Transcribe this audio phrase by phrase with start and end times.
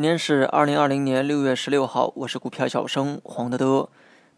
[0.00, 3.86] 今天是二零二零年六月十六号，我是股票小生黄德德。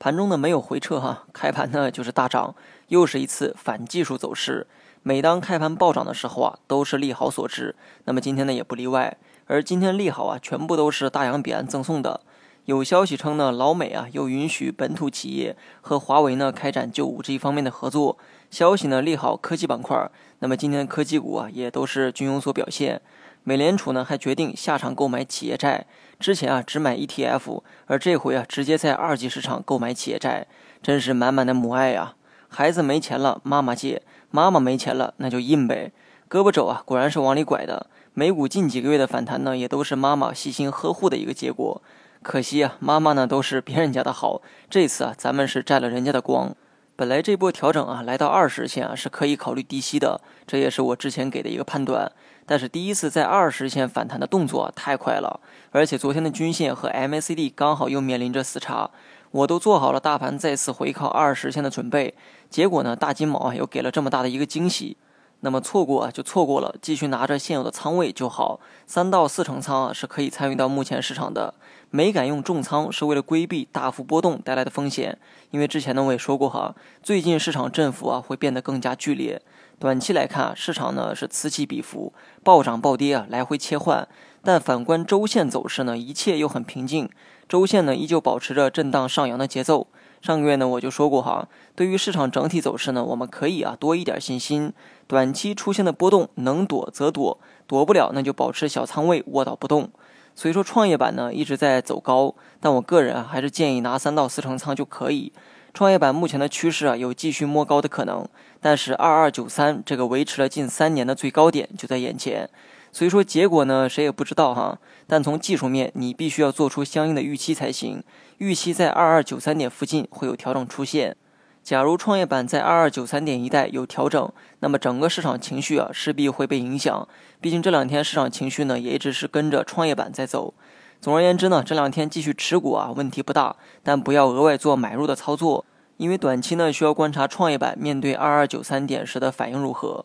[0.00, 2.52] 盘中呢没有回撤哈，开盘呢就是大涨，
[2.88, 4.66] 又是一次反技术走势。
[5.04, 7.76] 每当开盘暴涨的时候啊，都是利好所致。
[8.06, 9.16] 那么今天呢也不例外。
[9.46, 12.22] 而今天利好啊，全部都是大洋彼岸赠送的。
[12.64, 18.18] 有消息称呢，老美啊又允许本土企业和华为呢开展就五 G 方面的合作。
[18.50, 20.10] 消息呢利好科技板块。
[20.40, 23.00] 那么今天科技股啊也都是均有所表现。
[23.44, 25.86] 美联储呢还决定下场购买企业债，
[26.20, 30.46] 之前啊只买 ETF，而这回啊直接在二级市场购买企业债，
[30.82, 32.14] 真是满满的母爱呀！
[32.48, 35.90] 孩子没钱了，妈妈借；妈妈没钱了，那就印呗。
[36.30, 37.86] 胳膊肘啊果然是往里拐的。
[38.14, 41.82] 美股近几个月的反弹呢，也都是妈妈细心呵护的一个结果。
[42.22, 46.54] 可惜啊，妈妈呢都是别人家的好，这次啊咱们是沾了人家的光。
[46.94, 52.12] 本来这波调整啊，来到二十线啊是可以考虑低吸的，这也是我之前给的一个判断。
[52.44, 58.90] 但是第一次在二十线反弹的动作太快了，而且昨天的均线和 MACD 刚好又面临着死叉，
[59.30, 62.14] 我都做好了大盘再次回靠二十线的准备，
[62.50, 64.96] 结果呢，大金毛啊又给了这么大的一个惊喜。
[65.44, 71.54] 那么错过啊就错过了，继续拿着现有的仓位就好，三到四成仓啊是可以参与到目前市场的。
[71.90, 75.18] 没敢用重仓是为了规避大幅波动带来的风险，
[75.50, 79.42] 因为之前呢我也说过哈，最近市场振幅啊会变得更加剧烈。
[79.80, 82.12] 短期来看，市场呢是此起彼伏，
[82.44, 84.06] 暴涨暴跌啊来回切换，
[84.44, 87.10] 但反观周线走势呢，一切又很平静，
[87.48, 89.88] 周线呢依旧保持着震荡上扬的节奏。
[90.22, 94.72] 上个月呢，我就说过哈，对于市场整体走势呢，我们可以啊多一点信心。
[95.08, 99.90] 短期出现的波动，能躲则躲，躲不了那就保持小仓位卧倒不动。
[100.36, 105.32] 所以说创业板呢一直在走高，但我个人啊还是建议拿三到四成仓就可以。
[105.74, 108.24] 创业板目前的趋势啊有继续摸高的可能，
[108.60, 112.48] 但是二二九三这个维持了近三年的最高点就在眼前。
[112.92, 114.78] 所以说结果呢，谁也不知道哈。
[115.06, 118.04] 但从技术面，你必须要做出相应的预期才行。
[118.38, 121.16] 预期在二二九三点附近会有调整出现。
[121.62, 124.30] 假如创业板在二二九三点一带有调整，
[124.60, 127.08] 那么整个市场情绪啊势必会被影响。
[127.40, 130.52] 毕竟这两天市场情绪呢也一直是跟着创业板在走。
[131.00, 135.64] 总而言之呢，这两天继续持股啊问题不大，但不要额外做买入的操作，
[135.96, 140.04] 因为短期呢需要观察创业板面对二二九三点时的反应如何。